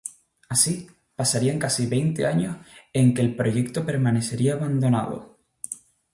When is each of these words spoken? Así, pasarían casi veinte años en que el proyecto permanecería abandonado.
Así, 0.49 0.89
pasarían 1.15 1.59
casi 1.59 1.85
veinte 1.85 2.25
años 2.25 2.57
en 2.91 3.13
que 3.13 3.21
el 3.21 3.35
proyecto 3.35 3.85
permanecería 3.85 4.53
abandonado. 4.53 5.37